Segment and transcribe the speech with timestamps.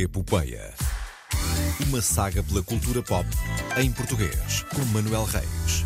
[0.00, 0.72] Epopeia.
[1.86, 3.28] Uma saga pela cultura pop
[3.76, 5.84] em português, com Manuel Reis.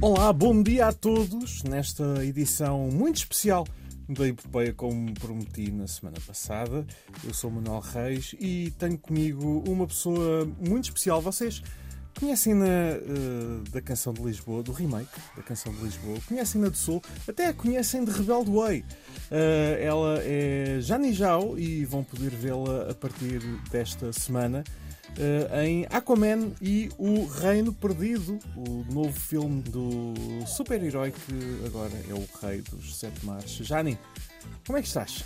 [0.00, 3.66] Olá, bom dia a todos nesta edição muito especial
[4.08, 6.86] da Epopeia, como prometi na semana passada.
[7.22, 11.20] Eu sou Manuel Reis e tenho comigo uma pessoa muito especial.
[11.20, 11.62] Vocês
[12.18, 17.02] conhecem-na uh, da canção de Lisboa, do remake da canção de Lisboa, conhecem-na do Sul,
[17.28, 18.80] até a conhecem de Rebelde Way.
[18.80, 18.84] Uh,
[19.80, 23.40] ela é Jani Jao e vão poder vê-la a partir
[23.70, 24.64] desta semana.
[25.10, 30.12] Uh, em Aquaman e o Reino Perdido, o novo filme do
[30.44, 33.50] super-herói que agora é o rei dos sete mares.
[33.50, 33.96] Jani,
[34.66, 35.24] como é que estás?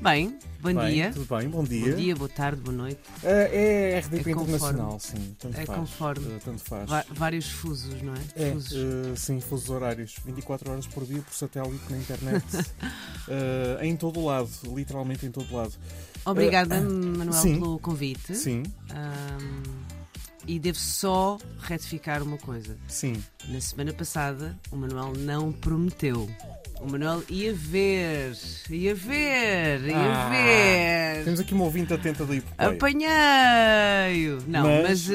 [0.00, 1.10] Bem, bom bem, dia.
[1.12, 1.90] Tudo bem, bom dia.
[1.90, 3.00] Bom dia, boa tarde, boa noite.
[3.22, 5.34] Uh, é RDP É Internacional, sim.
[5.38, 5.78] Tanto É faz.
[5.78, 6.26] conforme.
[6.26, 6.90] Uh, tanto faz.
[6.90, 8.18] Va- vários fusos, não é?
[8.36, 8.72] É, Fusos.
[8.72, 10.16] uh, sim, fusos horários.
[10.24, 12.44] 24 horas por dia, por satélite, na internet.
[12.56, 15.72] Uh, em todo o lado, literalmente em todo o lado.
[16.26, 17.58] Obrigada, Manuel, sim.
[17.58, 18.34] pelo convite.
[18.36, 18.62] Sim,
[20.46, 22.76] e devo só retificar uma coisa.
[22.88, 23.22] sim.
[23.48, 26.28] Na semana passada, o Manuel não prometeu.
[26.80, 28.36] O Manuel ia ver,
[28.70, 31.24] ia ver, ia Ah, ver.
[31.24, 32.70] Temos aqui uma ouvinte atenta da Epopeia.
[32.70, 34.38] Apanhei!
[34.46, 35.08] Não, Mas-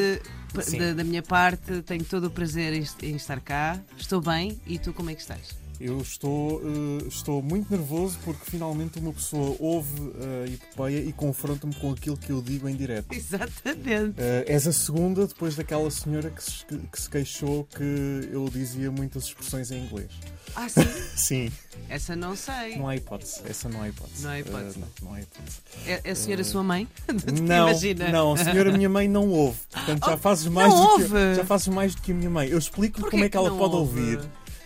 [0.53, 3.80] mas, eh, da, da minha parte tenho todo o prazer em, em estar cá.
[3.97, 5.55] Estou bem e tu como é que estás?
[5.80, 10.11] Eu estou, uh, estou muito nervoso porque finalmente uma pessoa ouve
[10.45, 13.13] a Epopeia e confronta-me com aquilo que eu digo em direto.
[13.13, 14.19] Exatamente.
[14.19, 18.91] Uh, és a segunda depois daquela senhora que se, que se queixou que eu dizia
[18.91, 20.09] muitas expressões em inglês.
[20.55, 20.81] Ah, sim?
[21.16, 21.52] Sim,
[21.88, 22.75] Essa não sei.
[22.75, 23.39] não há hipótese.
[23.45, 24.23] Essa não há hipótese.
[24.23, 24.77] Não há hipótese.
[24.77, 25.57] Uh, não, não há hipótese.
[25.85, 26.88] É, é a senhora sua mãe?
[27.41, 28.09] Não, Imagina.
[28.09, 29.59] não, a senhora minha mãe não ouve.
[29.72, 31.35] Portanto, já Oh, fazes mais, do que, ouve?
[31.35, 32.50] já fazes mais do que a minha mãe.
[32.50, 34.00] Eu explico-lhe Porquê como é que ela não pode ouve?
[34.00, 34.19] ouvir.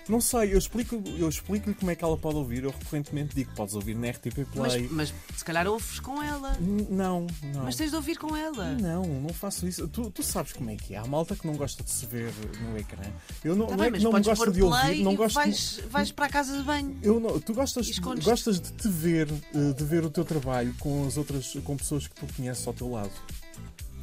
[0.10, 2.64] Não sei, eu explico- eu explico-lhe como é que ela pode ouvir.
[2.64, 4.88] Eu recorrentemente digo que podes ouvir na RTP Mas, Play.
[4.92, 6.58] mas se calhar ouves com ela.
[6.60, 7.64] N- Não, não.
[7.64, 8.74] Mas tens de ouvir com ela.
[8.74, 9.88] Não, não faço isso.
[9.88, 10.98] Tu, tu sabes como é que é.
[10.98, 12.32] Há malta que não gosta de se ver
[12.70, 13.04] no ecrã.
[13.44, 15.36] Eu não, Tá não é bem, mas não gosto de ouvir, não gosto.
[15.36, 16.98] vais, vais para a casa de banho.
[17.02, 17.90] Eu não, tu gostas,
[18.24, 22.08] gostas de te ver, eh, de ver o teu trabalho com as outras, com pessoas
[22.08, 23.12] que tu conheces ao teu lado,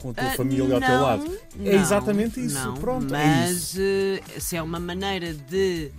[0.01, 1.39] com a tua Ah, família ao teu não, lado.
[1.65, 2.55] É não, exatamente isso.
[2.55, 5.91] não, Pronto, é mas eh, se é uma maneira de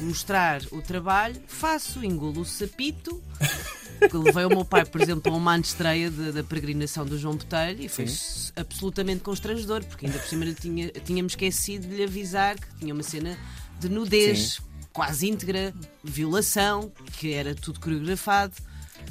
[0.00, 3.22] mostrar o trabalho, faço, engulo o sapito.
[4.10, 7.36] que Levei o meu pai, por exemplo, a uma antestreia de- da peregrinação do João
[7.36, 8.50] Botelho e foi Sim.
[8.56, 13.02] absolutamente constrangedor, porque ainda por cima tinha, tínhamos esquecido de lhe avisar que tinha uma
[13.02, 13.38] cena
[13.80, 14.60] de nudez
[14.92, 15.72] quase íntegra,
[16.02, 18.54] violação, que era tudo coreografado.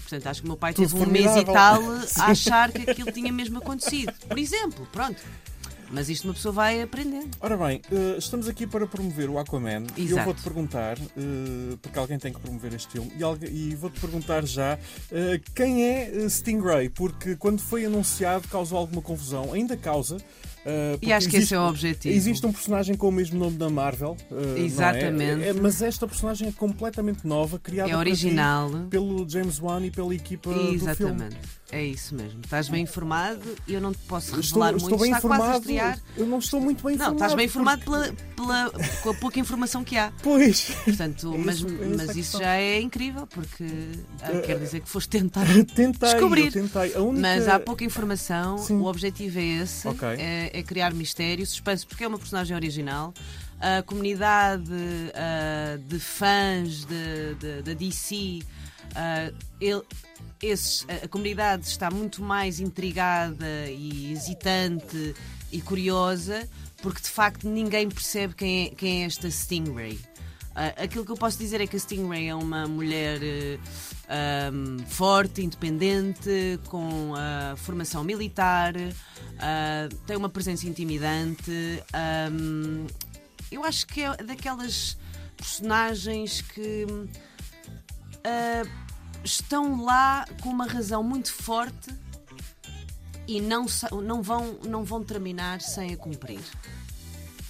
[0.01, 1.53] Portanto, acho que o meu pai Tudo teve um mês e formidável.
[1.53, 4.13] tal a achar que aquilo tinha mesmo acontecido.
[4.27, 5.21] Por exemplo, pronto.
[5.91, 7.29] Mas isto uma pessoa vai aprendendo.
[7.39, 10.25] Ora bem, eh, estamos aqui para promover o Aquaman e eu Exato.
[10.25, 13.11] vou-te perguntar, eh, porque alguém tem que promover este filme,
[13.51, 14.79] e, vou-te perguntar já
[15.11, 20.17] eh, quem é Stingray, porque quando foi anunciado causou alguma confusão, ainda causa.
[20.65, 22.15] Eh, porque E acho que esse é o objetivo.
[22.15, 24.59] Existe um personagem com o mesmo nome da Marvel, eh, não é?
[24.59, 25.43] Exatamente.
[25.43, 28.69] É, mas esta personagem é completamente nova, criada É original.
[28.89, 30.75] pelo James Wan e pela equipa do filme.
[30.75, 31.37] Exatamente.
[31.71, 32.39] É isso mesmo.
[32.43, 35.01] Estás bem informado e eu não te posso Estou, revelar estou muito.
[35.01, 35.59] bem Está quase a informado.
[35.59, 35.99] estrear.
[36.15, 37.15] Eu não estou muito bem Não, informado.
[37.15, 37.83] estás bem porque- informado
[38.35, 38.71] pela, pela,
[39.01, 40.13] com a pouca informação que há.
[40.21, 40.69] Pois.
[40.85, 43.65] Portanto, É mas, isso- é mas isso já é incrível, porque
[44.21, 45.45] ah, quer dizer que foste tentar.
[45.75, 46.51] Tentei, Descobrir.
[46.51, 46.93] tentei.
[46.95, 47.21] Única...
[47.21, 48.75] Mas há pouca informação, Sim.
[48.77, 50.07] o objetivo é esse: Ok.
[50.19, 53.13] é, é criar mistério, suspense, porque é uma personagem original.
[53.59, 54.71] A comunidade
[55.15, 56.85] ah, de fãs
[57.63, 58.41] da DC,
[58.95, 59.83] ah, ele-
[60.41, 65.15] esses- a comunidade está muito mais intrigada e hesitante
[65.51, 66.47] e curiosa,
[66.81, 69.99] porque de facto ninguém percebe quem é, quem é esta Stingray.
[70.55, 73.59] Ah, aquilo que eu posso dizer é que a Stingray é uma mulher eh,
[74.07, 78.73] ahm, forte, independente, com ah, formação militar,
[79.39, 81.51] ah, tem uma presença intimidante.
[81.93, 82.85] ahm,
[83.51, 84.97] eu acho que é daquelas
[85.35, 86.85] personagens que
[88.23, 88.63] ah,
[89.23, 91.89] estão lá com uma razão muito forte
[93.27, 93.65] e não,
[94.03, 96.41] não, vão, não vão terminar sem a cumprir.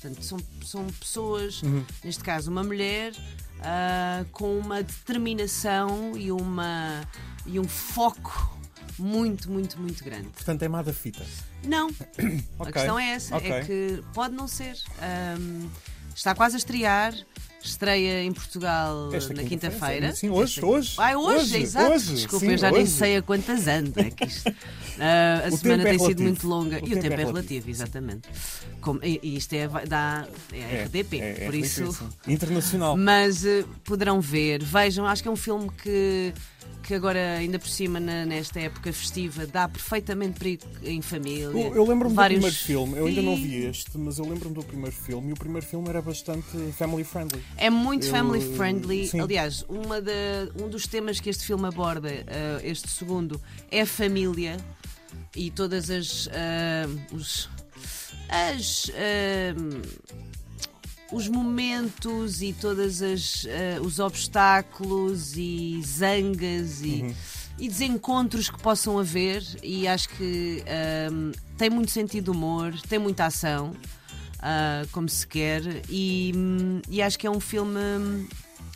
[0.03, 1.85] Portanto, são, são pessoas, Uhum.
[2.03, 3.13] neste caso uma mulher,
[3.61, 7.07] ah, com uma determinação e, uma,
[7.45, 8.57] e um foco
[8.99, 10.27] muito, muito, muito grande.
[10.27, 11.25] Portanto, é má da fita.
[11.63, 11.87] Não,
[12.59, 13.49] a Ok, questão é essa, ok.
[13.51, 14.77] é que pode não ser.
[15.01, 15.69] Ahm,
[16.13, 17.15] está quase a estrear,
[17.63, 20.15] estreia em Portugal Esta na quinta-feira, quinta-feira.
[20.15, 21.91] sim, hoje, Esta- hoje, Ai, hoje, hoje, exato.
[21.93, 22.91] hoje, Desculpa, sim, eu já nem hoje.
[22.91, 23.99] sei a quantas ando.
[23.99, 24.53] É que isto,
[24.99, 27.27] ah, a O semana é tem sido muito longa O e o tempo é relativo,
[27.33, 28.29] relativo, exatamente.
[28.81, 32.11] Como- e, isto é, dá, é, RDP, é, é por isso.
[32.27, 32.97] Internacional.
[32.97, 36.33] Mas eh, poderão ver, vejam, acho que é um filme que
[36.83, 41.45] que agora, ainda por cima, na- nesta época festiva, dá perfeitamente para ir em família.
[41.45, 44.53] Eu, eu lembro-me Vários- do primeiro filme, eu ainda não vi este, mas eu lembro-me
[44.53, 46.45] do primeiro filme e o primeiro filme era bastante
[46.77, 47.41] family friendly.
[47.55, 49.07] É muito Eu- family friendly.
[49.07, 49.21] sim.
[49.21, 50.11] Aliás, uma da-
[50.61, 53.39] um dos temas que este filme aborda, eh, este segundo,
[53.71, 54.57] é a família
[55.35, 56.27] e todas as.
[56.33, 57.49] eh, os,
[58.27, 58.91] as.
[58.93, 59.53] eh,
[61.13, 67.13] os momentos e todas as eh, os obstáculos e zangas e, Uhum.
[67.59, 72.97] e desencontros que possam haver e acho que ehm, tem muito sentido de humor, tem
[72.99, 73.71] muita ação,
[74.39, 76.33] ah, como se quer, e,
[76.89, 77.79] e acho que é um filme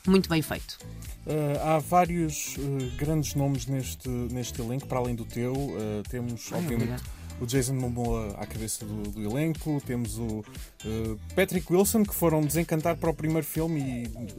[0.07, 0.77] muito bem feito.
[1.25, 5.51] Uh, há vários uh, grandes nomes neste, neste elenco, para além do teu.
[5.51, 7.03] Uh, temos, Ai, obviamente, obrigada.
[7.39, 12.41] O Jason Momoa à cabeça do, do elenco, temos o uh, Patrick Wilson, que foram
[12.41, 13.79] desencantar para o primeiro filme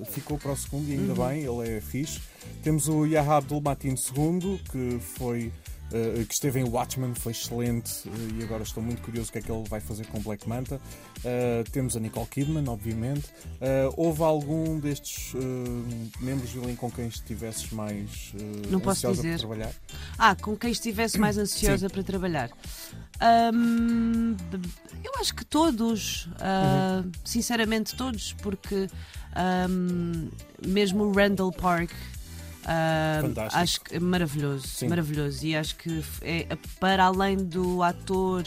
[0.00, 1.28] e ficou para o segundo, e ainda Uhum.
[1.28, 2.20] bem, ele é fixe.
[2.62, 5.52] Temos o Yaha Abdul-Mateen II, que foi.
[5.92, 9.38] Uh, que esteve em Watchmen, foi excelente uh, e agora estou muito curioso o que
[9.38, 10.80] é que ele vai fazer com Black Manta.
[11.18, 13.28] Uh, temos a Nicole Kidman, obviamente.
[13.96, 15.34] Houve algum destes
[16.20, 18.32] membros do elenco com quem estivesses mais
[18.70, 19.32] Não posso ansiosa dizer.
[19.32, 19.72] por trabalhar?
[20.16, 22.50] Ah, com quem estivesse mais ansiosa para trabalhar.
[23.52, 24.36] Hum,
[25.04, 28.88] eu acho que todos, ah, sinceramente todos, porque
[29.68, 30.28] hum,
[30.64, 31.90] mesmo o Randall Park.
[32.70, 33.22] Ah,
[33.54, 34.88] acho que é maravilhoso, Sim.
[34.88, 35.46] maravilhoso.
[35.46, 36.46] E acho que é
[36.78, 38.44] para além do ator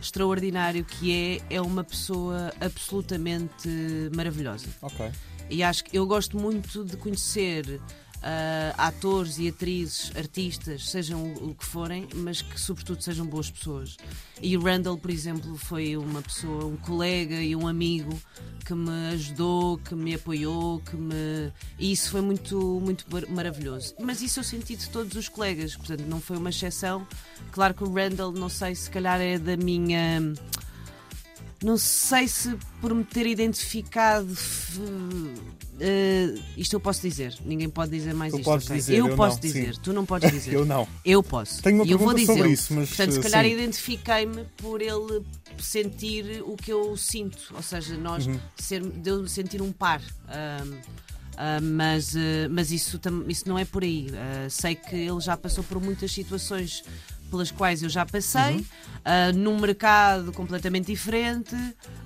[0.00, 3.68] extraordinário que é, é uma pessoa absolutamente
[4.14, 4.66] maravilhosa.
[4.80, 5.10] Ok.
[5.50, 7.80] E acho que eu gosto muito de conhecer
[8.22, 13.96] ah, atores e atrizes, artistas, sejam o que forem, mas que sobretudo sejam boas pessoas.
[14.40, 18.18] E Randall, por exemplo, foi uma pessoa, um colega e um amigo
[18.64, 21.52] que me ajudou, que me apoiou, que me.
[21.78, 23.94] E isso foi muito, muito maravilhoso.
[24.00, 27.06] Mas isso eu senti de todos os colegas, portanto, não foi uma exceção.
[27.50, 30.34] Claro que o Randall, não sei, se calhar é da minha.
[31.62, 34.28] Não sei se por me ter identificado.
[35.80, 37.34] eh, isto eu posso dizer.
[37.44, 38.44] Ninguém pode dizer mais Tu isto.
[38.44, 38.76] podes ok?
[38.76, 39.80] dizer, eu, eu posso não, dizer, sim.
[39.82, 40.52] tu não podes dizer.
[40.54, 40.86] Eu não.
[41.04, 41.62] Eu posso.
[41.62, 42.32] Tenho uma e eu vou dizer.
[42.32, 43.50] sobre isso, mas, Portanto, se calhar sim.
[43.52, 45.22] identifiquei-me por ele
[45.58, 47.52] sentir o que eu sinto.
[47.54, 48.38] Ou seja, nós Uhum.
[48.56, 50.00] ser, de eu sentir um par.
[50.28, 50.74] Ahm,
[51.36, 54.08] ah, mas eh, mas isso, isso não é por aí.
[54.14, 56.82] Ah, sei que ele já passou por muitas situações
[57.30, 58.64] pelas quais eu já passei, Uhum.
[59.04, 61.54] ah, num mercado completamente diferente,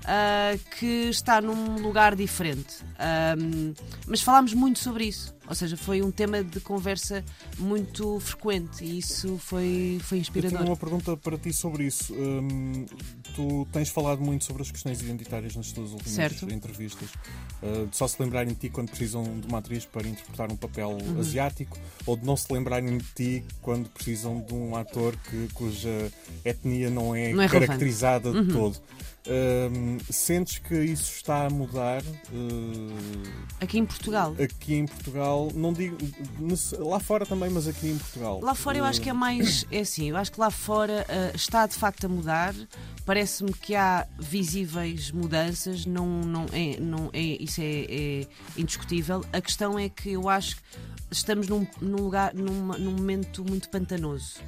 [0.05, 2.77] ah, que está num lugar diferente.
[2.99, 3.73] Ahm,
[4.07, 5.35] mas falámos muito sobre isso.
[5.49, 7.25] Ou seja, foi um tema de conversa
[7.59, 10.63] muito frequente e isso foi, foi Eu tenho inspirador.
[10.67, 12.15] uma pergunta para ti sobre isso.
[12.15, 12.87] Hum,
[13.35, 16.53] tu tens falado muito sobre as questões identitárias nas tuas últimas Certo.
[16.53, 17.09] entrevistas.
[17.63, 20.57] Uh, de só se lembrarem de ti quando precisam de uma atriz para interpretar um
[20.57, 21.21] papel Uhum.
[21.21, 26.11] asiático, ou de não se lembrarem de ti quando precisam de um ator que, cuja
[26.45, 28.49] etnia não é, Não é caracterizada de Uhum.
[28.49, 28.81] todo.
[29.25, 33.23] Hum, sentes que isso está a mudar uh,
[33.61, 34.35] Aqui em Portugal.
[34.43, 35.49] aqui em Portugal?
[35.55, 35.97] Não digo
[36.81, 38.41] lá fora também, mas aqui em Portugal.
[38.43, 39.65] Lá fora eu acho que é mais.
[39.71, 42.53] É assim, eu acho que lá fora ah, está de facto a mudar.
[43.07, 48.27] Parece-me que há visíveis mudanças, não, não é, não é, isso é, é
[48.57, 49.25] indiscutível.
[49.33, 50.63] A questão é que eu acho que
[51.13, 54.41] estamos num, num lugar, numa- num momento muito pantanoso.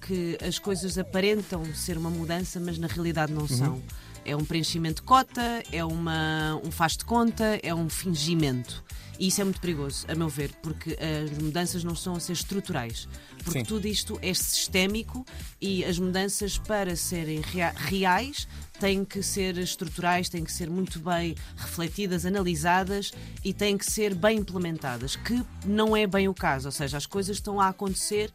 [0.00, 3.82] Que as coisas aparentam ser uma mudança, mas na realidade não são.
[4.24, 8.82] É um preenchimento de cota, é uma, um faz de conta, é um fingimento.
[9.18, 12.32] E isso é muito perigoso, a meu ver, porque as mudanças não estão a ser
[12.32, 13.08] estruturais.
[13.44, 13.64] Porque Sim.
[13.64, 15.24] tudo isto é sistémico
[15.60, 18.48] e as mudanças, para serem rea- reais,
[18.80, 23.12] têm que ser estruturais, têm que ser muito bem refletidas, analisadas
[23.44, 26.66] e têm que ser bem implementadas, que não é bem o caso.
[26.66, 28.32] Ou seja, as coisas estão a acontecer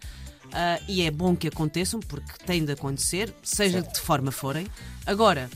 [0.53, 4.67] ah, e é bom que aconteçam, porque têm de acontecer, seja de que forma forem.
[5.05, 5.50] Agora,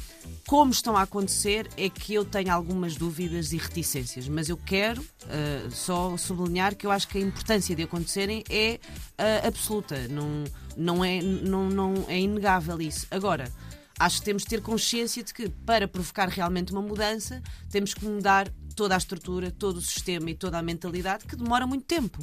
[0.47, 5.03] como estão a acontecer é que eu tenho algumas dúvidas e reticências, mas eu quero
[5.23, 8.79] ah, só sublinhar que eu acho que a importância de acontecerem é
[9.17, 10.43] ah, absoluta, não,
[10.75, 13.07] não, é, não, não é inegável isso.
[13.09, 13.51] Agora,
[13.99, 18.05] acho que temos de ter consciência de que para provocar realmente uma mudança temos que
[18.05, 22.19] mudar toda a estrutura, todo o sistema e toda a mentalidade que demora muito tempo.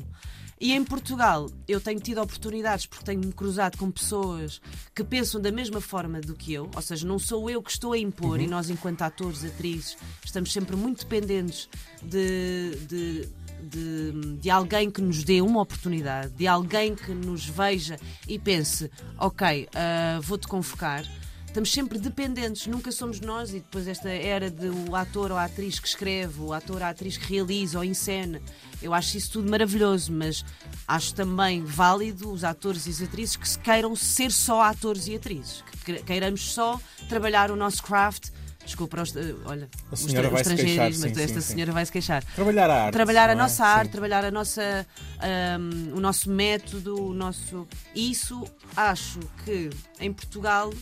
[0.61, 4.61] E em Portugal eu tenho tido oportunidades porque tenho-me cruzado com pessoas
[4.95, 7.95] que pensam da mesma forma do que eu, ou seja, não sou eu que estou
[7.95, 11.67] a impor e nós, enquanto atores, atrizes, estamos sempre muito dependentes
[12.03, 13.29] de, de,
[13.63, 17.99] de, de alguém que nos dê uma oportunidade, de alguém que nos veja
[18.29, 21.07] e pense: ok, ah, vou-te convocar.
[21.51, 25.45] Estamos sempre dependentes, nunca somos nós, e depois esta era de o ator ou a
[25.45, 28.41] atriz que escreve, o ator ou a atriz que realiza ou encena.
[28.81, 30.45] Eu acho isso tudo maravilhoso, mas
[30.87, 35.17] acho também válido os atores e as atrizes que se queiram ser só atores e
[35.17, 38.29] atrizes, que queiramos só trabalhar o nosso craft.
[38.65, 41.23] Desculpa, os, eh, olha, A os senhora tra- vai os se queixar, estrangeiros, mas sim,
[41.25, 41.53] esta sim, sim.
[41.55, 42.93] senhora vai se queixar Trabalhar a arte.
[42.93, 43.35] trabalhar a é?
[43.35, 43.93] nossa arte, Sim.
[43.93, 44.87] trabalhar a nossa,
[45.19, 47.67] ahm, o nosso método, o nosso.
[47.95, 48.45] Isso
[48.77, 50.73] acho que em Portugal,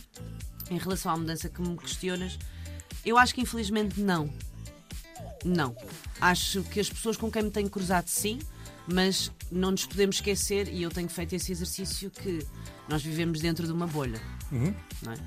[0.69, 2.37] em relação à mudança que me questionas,
[3.05, 4.29] eu acho que infelizmente não.
[5.43, 5.75] Não.
[6.19, 8.39] Acho que as pessoas com quem me tenho cruzado, sim,
[8.91, 12.45] mas não nos podemos esquecer, e eu tenho feito esse exercício, que
[12.87, 14.21] nós vivemos dentro de uma bolha.
[14.51, 14.73] Uhum.
[15.01, 15.17] não é?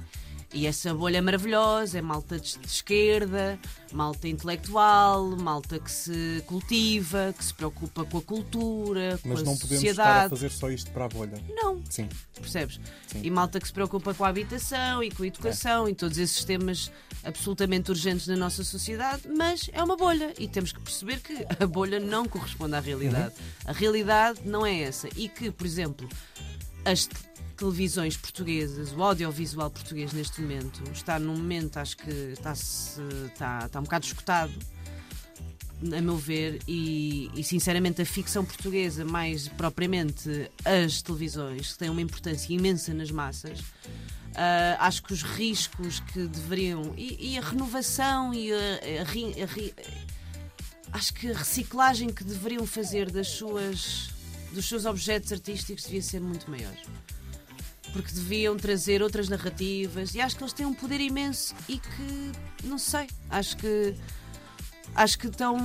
[0.54, 3.58] E essa bolha é maravilhosa, é malta de esquerda,
[3.90, 9.50] malta intelectual, malta que se cultiva, que se preocupa com a cultura, Mas com a
[9.50, 10.30] não podemos estar a sociedade.
[10.30, 11.42] fazer só isto para a bolha.
[11.48, 12.06] Não, Sim.
[12.34, 12.78] percebes?
[13.06, 13.20] Sim.
[13.22, 16.44] E malta que se preocupa com a habitação e com a educação e todos esses
[16.44, 16.90] temas
[17.24, 21.66] absolutamente urgentes na nossa sociedade, mas é uma bolha e temos que perceber que a
[21.66, 23.32] bolha não corresponde à realidade.
[23.64, 25.08] A realidade não é essa.
[25.16, 26.06] E que, por exemplo,
[26.84, 27.08] as
[27.66, 33.00] televisões portuguesas, o audiovisual português neste momento, está num momento, acho que está-se-
[33.32, 34.52] está, está um bocado escutado,
[35.96, 41.88] a meu ver, e, e, sinceramente a ficção portuguesa, mais propriamente as televisões, que têm
[41.90, 43.60] uma importância imensa nas massas.
[44.34, 46.94] ah, acho que os riscos que deveriam.
[46.96, 48.56] E, e a renovação e a,
[49.02, 49.74] a ri- a ri-
[50.92, 54.10] acho que a reciclagem que deveriam fazer das suas,
[54.52, 56.74] dos seus objetos artísticos devia ser muito maior.
[57.92, 62.32] Porque deviam trazer outras narrativas e acho que eles têm um poder imenso e que,
[62.64, 63.94] não sei, acho que
[64.94, 65.56] acho que estão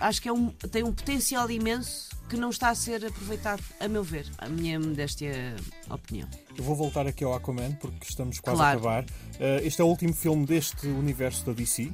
[0.00, 3.86] acho que é um, tem um potencial imenso que não está a ser aproveitado, a
[3.86, 5.54] meu ver, a minha modéstia
[5.90, 6.26] opinião.
[6.56, 8.78] Eu vou voltar aqui ao Aquaman porque estamos quase Claro.
[8.88, 9.04] a acabar.
[9.04, 11.92] Uh, este é o último filme deste universo da DC.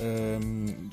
[0.00, 0.88] Um,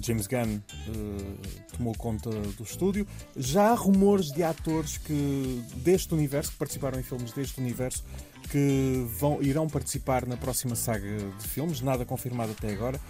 [0.00, 0.56] James Gunn
[0.88, 1.38] uh,
[1.76, 3.06] tomou conta do estúdio.
[3.36, 8.04] Já há rumores de atores que deste universo, que participaram em filmes deste universo,
[8.50, 11.08] que vão, irão participar na próxima saga
[11.40, 13.00] de filmes, nada confirmado até agora.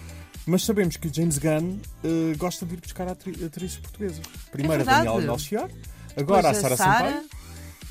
[0.46, 4.20] Mas sabemos que James Gunn uh, gosta de ir buscar atri- atrizes portuguesas.
[4.50, 5.04] Primeiro a verdade.
[5.06, 5.70] Daniela Melchior,
[6.16, 7.24] agora a a Sara, Sampaio.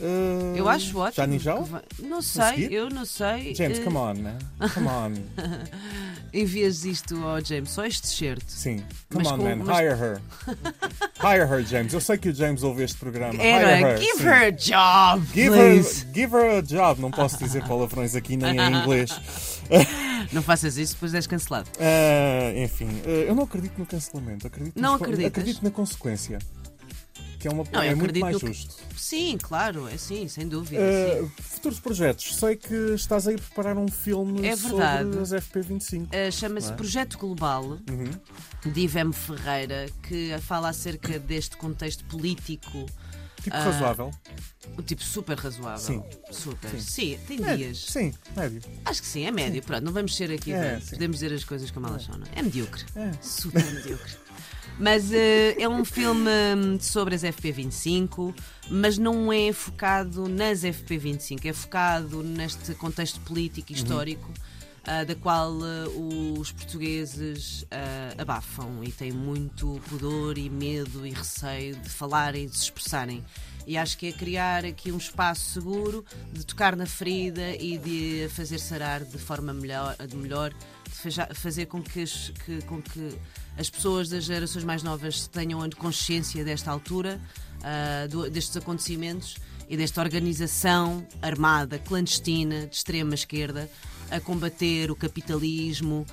[0.01, 1.37] Uh, Eu acho ótimo.
[1.39, 1.55] Já
[1.99, 3.53] Não sei, eu não sei.
[3.53, 4.37] James, Eh, come on, man.
[4.73, 5.13] Come on.
[6.33, 8.45] Envias isto ao James, só este certo.
[8.47, 8.77] Sim.
[9.11, 9.55] Come Mas on, man.
[9.57, 10.21] mas- Hire her.
[11.21, 11.93] Hire her, James.
[11.93, 13.33] Eu sei que o James ouve este programa.
[13.33, 13.97] Hire Era, her.
[13.99, 14.23] give sim.
[14.27, 16.05] her a job, Give her, please.
[16.13, 17.01] give her a job.
[17.01, 19.09] Não posso dizer palavrões aqui nem em inglês.
[20.31, 21.69] Não faças isso, depois és cancelado.
[21.79, 24.45] Ah, enfim, ah, eu não acredito no cancelamento.
[24.45, 25.25] Acredito Não acreditas?
[25.27, 26.37] Acredito na consequência.
[27.39, 28.75] Que é, uma, Não, é muito mais no que- justo.
[28.97, 30.81] Sim, claro, é sim, sem dúvida.
[30.81, 31.31] Ah, sim.
[31.41, 32.35] futuros projetos.
[32.35, 35.17] Sei que estás aí a preparar um filme É sobre verdade.
[35.19, 36.09] as FP25.
[36.11, 36.77] Ah, Chama-se não é?
[36.77, 38.71] Projeto Global, Uhum.
[38.73, 42.85] de Ivem Ferreira, que fala acerca deste contexto político,
[43.41, 44.11] Tipo Ah, razoável.
[44.77, 45.77] o tipo super razoável.
[45.79, 46.03] Sim.
[46.29, 46.71] Super.
[46.71, 46.79] Sim.
[46.81, 47.57] Sim, tem Médio.
[47.67, 47.85] dias.
[47.85, 48.61] Sim, médio.
[48.83, 49.63] Acho que sim, é médio.
[49.63, 50.51] Pronto, não vamos ser aqui.
[50.51, 50.89] É, de- sim.
[50.89, 52.39] podemos dizer as coisas como elas são, não é?
[52.39, 52.83] É medíocre.
[52.97, 53.11] É.
[53.21, 54.11] Super medíocre.
[54.79, 56.31] Mas eh, é um filme
[56.79, 58.33] sobre as FP25,
[58.69, 64.31] mas não é focado nas FP25, é focado neste contexto político e histórico.
[64.85, 67.65] ah, da qual ah, os portugueses
[68.17, 73.23] abafam e têm muito pudor e medo e receio de falarem e de se expressarem.
[73.67, 78.27] E acho que é criar aqui um espaço seguro de tocar na ferida e de
[78.29, 83.15] fazer sarar de forma melhor, de melhor de fazer com que, as, que- com que
[83.57, 87.21] as pessoas das gerações mais novas tenham consciência desta altura,
[87.63, 89.35] ah, do- destes acontecimentos
[89.69, 93.69] e desta organização armada, clandestina, de extrema esquerda,
[94.11, 96.05] a combater o capitalismo,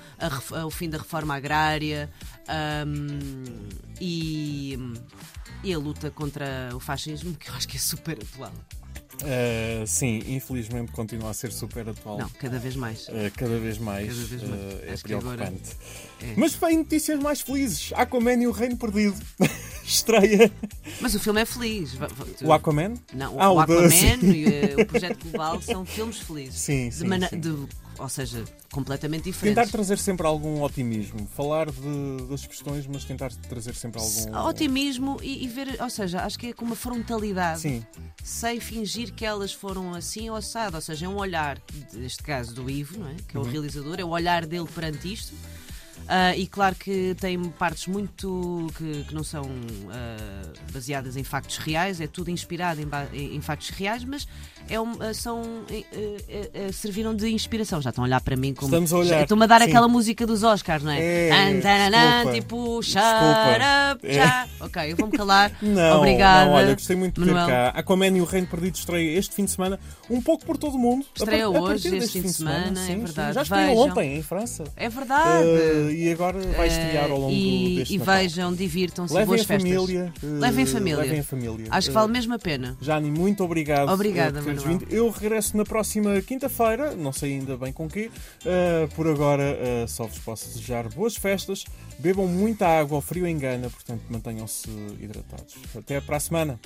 [0.51, 2.09] a o fim da reforma agrária
[2.47, 3.43] ahm,
[3.99, 4.77] e,
[5.63, 8.53] e a luta contra o fascismo, que eu acho que é super atual.
[9.23, 12.19] Ah, sim, infelizmente continua a ser super atual.
[12.19, 13.07] Não, cada vez mais.
[13.07, 14.61] Uh, cada vez mais, Cada vez mais.
[14.61, 15.71] uh, é Acho preocupante.
[16.21, 16.33] É.
[16.37, 17.91] Mas vem notícias mais felizes.
[17.95, 19.15] Aquaman e o Reino Perdido.
[19.83, 20.51] Estreia
[20.99, 21.97] Mas o filme é feliz.
[22.43, 22.95] O Aquaman?
[23.13, 26.59] Não, Ah, o o da- Aquaman e o Projeto Global são filmes felizes.
[26.59, 27.39] Sim, De sim, mana- sim.
[27.39, 27.67] de-
[27.99, 29.71] ou seja, completamente Tentar diferentes.
[29.71, 31.27] trazer sempre algum otimismo.
[31.35, 34.47] Falar de- das questões, mas tentar trazer sempre algum.
[34.47, 37.85] Otimismo e, e ver, ou seja, acho que é com uma frontalidade, Sim,
[38.23, 40.75] sem fingir que elas foram assim ou assado.
[40.75, 41.61] Ou seja, é um olhar,
[41.93, 43.15] neste caso do Ivo, não é?
[43.27, 43.49] que é o Uhum.
[43.51, 45.33] realizador, é o olhar dele perante isto.
[46.07, 49.43] Ah, e claro que tem partes muito que, que não são
[49.91, 52.79] ah, baseadas em factos reais, é tudo inspirado
[53.13, 54.27] em, em- factos reais, mas
[54.69, 57.81] é um- ah, são, eh, serviram de inspiração.
[57.81, 58.67] Já estão a olhar para mim como.
[58.69, 59.67] Estamos a olhar, Estão-me a dar sim.
[59.69, 61.27] aquela música dos Oscars, não é?
[61.27, 62.33] É, Antananã, desculpa.
[62.33, 62.97] tipo, shut
[63.93, 64.13] up, É.
[64.13, 64.47] já.
[64.61, 65.51] Ok, eu vou-me calar.
[65.61, 66.45] Não, Obrigada.
[66.45, 67.47] não, olha, gostei muito de ter Manuel.
[67.73, 67.79] cá.
[67.79, 70.79] Aquaman e o Reino Perdido estreia este fim de semana, um pouco por todo o
[70.79, 71.05] mundo.
[71.15, 72.99] Estreia A a hoje, partir este fim de semana, é sim, sim.
[73.03, 73.33] verdade.
[73.35, 74.63] Já estreou ontem em França.
[74.75, 75.47] É verdade.
[75.97, 78.15] Eh, e agora vai estrear ao longo e, deste e Natal.
[78.15, 79.71] vejam, divirtam-se, Levem boas a festas.
[79.73, 80.13] família.
[80.23, 80.97] eh, Levem a família.
[81.03, 81.67] Levem a família.
[81.69, 82.77] Acho que Eh, vale mesmo a pena.
[82.81, 84.85] Jani, muito obrigado Obrigada, eh, por teres vindo.
[84.89, 88.09] Eu regresso na próxima quinta-feira, não sei ainda bem com quê.
[88.45, 91.65] Eh, por agora, eh, só vos posso desejar boas festas.
[91.99, 95.55] Bebam muita água, o frio engana, portanto mantenham-se hidratados.
[95.75, 96.59] Até para a semana.